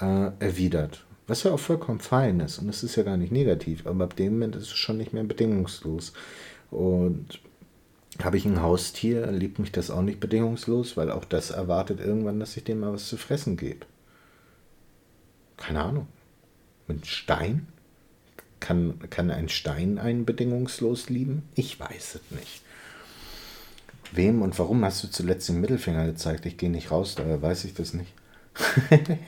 äh, 0.00 0.30
erwidert. 0.38 1.04
Was 1.26 1.44
ja 1.44 1.52
auch 1.52 1.60
vollkommen 1.60 2.00
fein 2.00 2.40
ist. 2.40 2.58
Und 2.58 2.68
es 2.68 2.82
ist 2.82 2.96
ja 2.96 3.04
gar 3.04 3.16
nicht 3.16 3.32
negativ. 3.32 3.86
Aber 3.86 4.04
ab 4.04 4.16
dem 4.16 4.34
Moment 4.34 4.56
ist 4.56 4.64
es 4.64 4.74
schon 4.74 4.98
nicht 4.98 5.12
mehr 5.12 5.24
bedingungslos. 5.24 6.12
Und 6.70 7.40
habe 8.22 8.36
ich 8.36 8.44
ein 8.44 8.60
Haustier, 8.60 9.30
liebt 9.30 9.58
mich 9.58 9.72
das 9.72 9.90
auch 9.90 10.02
nicht 10.02 10.20
bedingungslos, 10.20 10.96
weil 10.96 11.10
auch 11.10 11.24
das 11.24 11.50
erwartet 11.50 12.00
irgendwann, 12.00 12.40
dass 12.40 12.56
ich 12.56 12.64
dem 12.64 12.80
mal 12.80 12.92
was 12.92 13.08
zu 13.08 13.16
fressen 13.16 13.56
gebe. 13.56 13.86
Keine 15.56 15.82
Ahnung. 15.82 16.08
Mit 16.88 17.06
Stein? 17.06 17.68
Kann, 18.62 18.98
kann 19.10 19.30
ein 19.32 19.48
Stein 19.48 19.98
einen 19.98 20.24
bedingungslos 20.24 21.08
lieben? 21.08 21.42
Ich 21.56 21.80
weiß 21.80 22.14
es 22.14 22.30
nicht. 22.30 22.62
Wem 24.12 24.40
und 24.40 24.56
warum 24.58 24.84
hast 24.84 25.02
du 25.02 25.08
zuletzt 25.08 25.48
den 25.48 25.60
Mittelfinger 25.60 26.06
gezeigt? 26.06 26.46
Ich 26.46 26.58
gehe 26.58 26.70
nicht 26.70 26.92
raus, 26.92 27.16
daher 27.16 27.42
weiß 27.42 27.64
ich 27.64 27.74
das 27.74 27.92
nicht. 27.92 28.12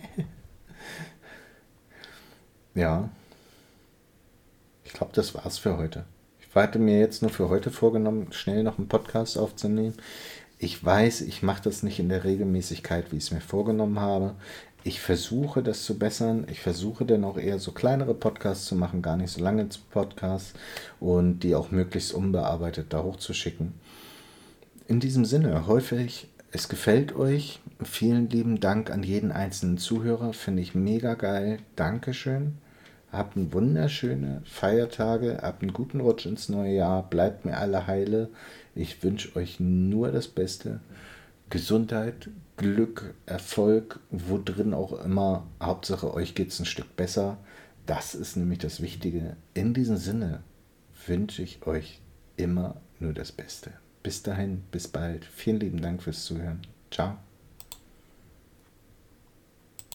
Ja. 2.74 3.08
Ich 4.84 4.92
glaube, 4.92 5.12
das 5.14 5.34
war's 5.34 5.58
für 5.58 5.78
heute. 5.78 6.04
Ich 6.40 6.54
hatte 6.54 6.78
mir 6.78 6.98
jetzt 6.98 7.22
nur 7.22 7.30
für 7.30 7.48
heute 7.48 7.70
vorgenommen, 7.70 8.32
schnell 8.32 8.62
noch 8.62 8.78
einen 8.78 8.88
Podcast 8.88 9.38
aufzunehmen. 9.38 9.94
Ich 10.58 10.82
weiß, 10.84 11.22
ich 11.22 11.42
mache 11.42 11.62
das 11.62 11.82
nicht 11.82 11.98
in 11.98 12.08
der 12.08 12.24
Regelmäßigkeit, 12.24 13.12
wie 13.12 13.16
ich 13.16 13.24
es 13.24 13.30
mir 13.32 13.40
vorgenommen 13.40 14.00
habe. 14.00 14.34
Ich 14.86 15.00
versuche 15.00 15.62
das 15.62 15.84
zu 15.84 15.98
bessern. 15.98 16.46
Ich 16.50 16.60
versuche 16.60 17.06
dann 17.06 17.24
auch 17.24 17.38
eher 17.38 17.58
so 17.58 17.72
kleinere 17.72 18.14
Podcasts 18.14 18.66
zu 18.66 18.74
machen, 18.74 19.00
gar 19.00 19.16
nicht 19.16 19.30
so 19.30 19.42
lange 19.42 19.66
Podcasts 19.90 20.52
und 21.00 21.40
die 21.40 21.54
auch 21.54 21.70
möglichst 21.70 22.12
unbearbeitet 22.12 22.92
da 22.92 23.02
hochzuschicken. 23.02 23.72
In 24.86 25.00
diesem 25.00 25.24
Sinne, 25.24 25.66
häufig, 25.66 26.28
es 26.52 26.68
gefällt 26.68 27.16
euch. 27.16 27.60
Vielen 27.82 28.28
lieben 28.28 28.60
Dank 28.60 28.90
an 28.90 29.02
jeden 29.02 29.32
einzelnen 29.32 29.78
Zuhörer. 29.78 30.34
Finde 30.34 30.62
ich 30.62 30.74
mega 30.74 31.14
geil. 31.14 31.58
Dankeschön. 31.76 32.58
Habt 33.14 33.36
einen 33.36 33.52
wunderschöne 33.52 34.42
Feiertage, 34.44 35.38
habt 35.40 35.62
einen 35.62 35.72
guten 35.72 36.00
Rutsch 36.00 36.26
ins 36.26 36.48
neue 36.48 36.74
Jahr, 36.74 37.08
bleibt 37.08 37.44
mir 37.44 37.56
alle 37.56 37.86
heile. 37.86 38.28
Ich 38.74 39.04
wünsche 39.04 39.36
euch 39.36 39.60
nur 39.60 40.10
das 40.10 40.26
Beste. 40.26 40.80
Gesundheit, 41.48 42.30
Glück, 42.56 43.14
Erfolg, 43.26 44.00
wo 44.10 44.40
drin 44.44 44.74
auch 44.74 45.04
immer. 45.04 45.46
Hauptsache 45.62 46.12
euch 46.12 46.34
geht 46.34 46.48
es 46.48 46.58
ein 46.58 46.66
Stück 46.66 46.96
besser. 46.96 47.38
Das 47.86 48.16
ist 48.16 48.36
nämlich 48.36 48.58
das 48.58 48.82
Wichtige. 48.82 49.36
In 49.52 49.74
diesem 49.74 49.96
Sinne 49.96 50.42
wünsche 51.06 51.42
ich 51.42 51.64
euch 51.68 52.00
immer 52.36 52.80
nur 52.98 53.12
das 53.12 53.30
Beste. 53.30 53.70
Bis 54.02 54.24
dahin, 54.24 54.64
bis 54.72 54.88
bald. 54.88 55.24
Vielen 55.24 55.60
lieben 55.60 55.80
Dank 55.80 56.02
fürs 56.02 56.24
Zuhören. 56.24 56.62
Ciao. 56.90 57.16